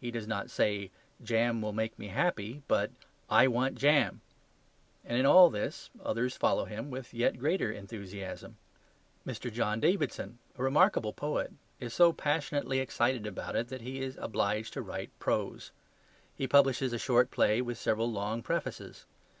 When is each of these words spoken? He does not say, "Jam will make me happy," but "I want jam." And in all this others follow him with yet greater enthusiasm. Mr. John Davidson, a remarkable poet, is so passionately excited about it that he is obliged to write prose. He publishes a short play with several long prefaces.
He 0.00 0.10
does 0.10 0.26
not 0.26 0.50
say, 0.50 0.90
"Jam 1.22 1.62
will 1.62 1.72
make 1.72 1.96
me 1.96 2.08
happy," 2.08 2.62
but 2.66 2.90
"I 3.30 3.46
want 3.46 3.78
jam." 3.78 4.20
And 5.04 5.16
in 5.16 5.24
all 5.24 5.50
this 5.50 5.88
others 6.02 6.36
follow 6.36 6.64
him 6.64 6.90
with 6.90 7.14
yet 7.14 7.38
greater 7.38 7.70
enthusiasm. 7.70 8.56
Mr. 9.24 9.52
John 9.52 9.78
Davidson, 9.78 10.40
a 10.58 10.64
remarkable 10.64 11.12
poet, 11.12 11.52
is 11.78 11.94
so 11.94 12.12
passionately 12.12 12.80
excited 12.80 13.24
about 13.24 13.54
it 13.54 13.68
that 13.68 13.82
he 13.82 14.00
is 14.00 14.16
obliged 14.20 14.72
to 14.72 14.82
write 14.82 15.16
prose. 15.20 15.70
He 16.34 16.48
publishes 16.48 16.92
a 16.92 16.98
short 16.98 17.30
play 17.30 17.62
with 17.62 17.78
several 17.78 18.10
long 18.10 18.42
prefaces. 18.42 19.06